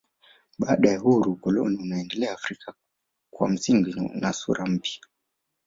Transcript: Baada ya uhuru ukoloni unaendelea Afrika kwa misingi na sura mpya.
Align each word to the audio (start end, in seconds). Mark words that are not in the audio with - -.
Baada 0.59 0.89
ya 0.91 1.03
uhuru 1.03 1.31
ukoloni 1.31 1.77
unaendelea 1.77 2.33
Afrika 2.33 2.73
kwa 3.33 3.49
misingi 3.49 3.93
na 4.13 4.33
sura 4.33 4.65
mpya. 4.65 4.99